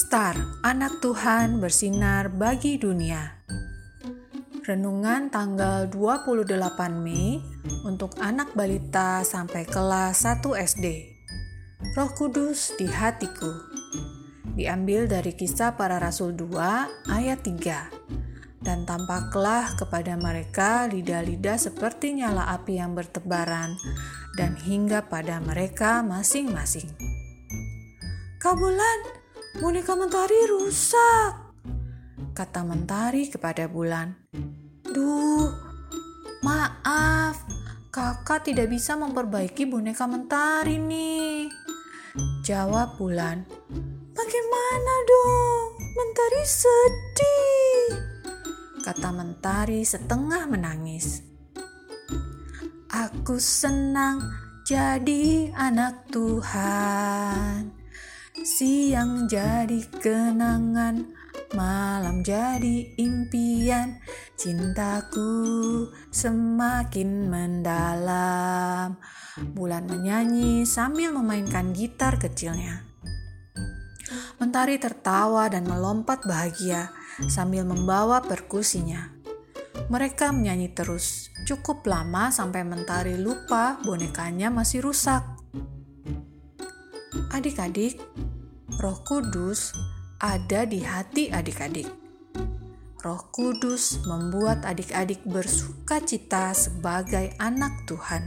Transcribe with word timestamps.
Star, 0.00 0.32
anak 0.64 1.04
Tuhan 1.04 1.60
bersinar 1.60 2.32
bagi 2.32 2.80
dunia. 2.80 3.36
Renungan 4.64 5.28
tanggal 5.28 5.92
28 5.92 6.56
Mei 7.04 7.36
untuk 7.84 8.16
anak 8.16 8.56
balita 8.56 9.20
sampai 9.20 9.68
kelas 9.68 10.24
1 10.24 10.56
SD. 10.56 10.86
Roh 11.92 12.16
Kudus 12.16 12.72
di 12.80 12.88
hatiku. 12.88 13.52
Diambil 14.56 15.04
dari 15.04 15.36
kisah 15.36 15.76
para 15.76 16.00
rasul 16.00 16.32
2 16.32 17.12
ayat 17.12 17.44
3. 17.44 18.64
Dan 18.64 18.88
tampaklah 18.88 19.76
kepada 19.76 20.16
mereka 20.16 20.88
lidah-lidah 20.88 21.60
seperti 21.60 22.24
nyala 22.24 22.48
api 22.56 22.80
yang 22.80 22.96
bertebaran 22.96 23.76
dan 24.40 24.56
hingga 24.56 25.12
pada 25.12 25.44
mereka 25.44 26.00
masing-masing. 26.00 26.88
Kabulan, 28.40 29.19
boneka 29.58 29.98
mentari 29.98 30.46
rusak, 30.46 31.32
kata 32.30 32.62
mentari 32.62 33.26
kepada 33.26 33.66
bulan. 33.66 34.14
Duh, 34.86 35.50
maaf, 36.46 37.42
kakak 37.90 38.46
tidak 38.46 38.70
bisa 38.70 38.94
memperbaiki 38.94 39.66
boneka 39.66 40.06
mentari 40.06 40.78
nih. 40.78 41.50
Jawab 42.46 42.94
bulan. 42.98 43.42
Bagaimana 44.14 44.94
dong? 45.06 45.66
Mentari 45.78 46.42
sedih. 46.46 47.82
Kata 48.86 49.10
mentari 49.14 49.82
setengah 49.86 50.46
menangis. 50.50 51.22
Aku 52.90 53.38
senang 53.38 54.18
jadi 54.66 55.54
anak 55.54 56.10
Tuhan. 56.10 57.79
Siang 58.30 59.26
jadi 59.26 59.90
kenangan, 59.90 61.02
malam 61.58 62.22
jadi 62.22 62.94
impian. 62.94 63.98
Cintaku 64.38 65.34
semakin 66.14 67.26
mendalam. 67.26 69.02
Bulan 69.50 69.90
menyanyi 69.90 70.62
sambil 70.62 71.10
memainkan 71.10 71.74
gitar 71.74 72.22
kecilnya. 72.22 72.86
Mentari 74.38 74.78
tertawa 74.78 75.50
dan 75.50 75.66
melompat 75.66 76.22
bahagia 76.22 76.94
sambil 77.26 77.66
membawa 77.66 78.22
perkusinya. 78.22 79.10
Mereka 79.90 80.30
menyanyi 80.30 80.70
terus, 80.70 81.34
cukup 81.50 81.82
lama 81.82 82.30
sampai 82.30 82.62
Mentari 82.62 83.18
lupa 83.18 83.82
bonekanya 83.82 84.54
masih 84.54 84.86
rusak. 84.86 85.39
Adik-adik, 87.30 87.94
Roh 88.82 88.98
Kudus 89.06 89.70
ada 90.18 90.66
di 90.66 90.82
hati 90.82 91.30
adik-adik. 91.30 91.86
Roh 93.06 93.22
Kudus 93.30 94.02
membuat 94.02 94.66
adik-adik 94.66 95.22
bersuka 95.22 96.02
cita 96.02 96.50
sebagai 96.50 97.30
anak 97.38 97.86
Tuhan. 97.86 98.26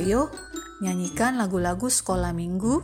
Ayo, 0.00 0.32
nyanyikan 0.80 1.36
lagu-lagu 1.36 1.92
sekolah 1.92 2.32
minggu, 2.32 2.80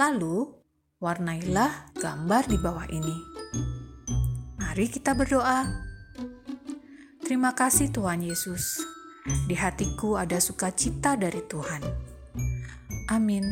lalu 0.00 0.48
warnailah 0.96 1.92
gambar 1.92 2.48
di 2.48 2.56
bawah 2.56 2.88
ini. 2.88 3.16
Mari 4.56 4.88
kita 4.88 5.12
berdoa. 5.12 5.68
Terima 7.20 7.52
kasih 7.52 7.92
Tuhan 7.92 8.24
Yesus. 8.24 8.80
Di 9.44 9.52
hatiku 9.52 10.16
ada 10.16 10.40
sukacita 10.40 11.12
dari 11.12 11.44
Tuhan. 11.44 11.84
Amin. 13.12 13.44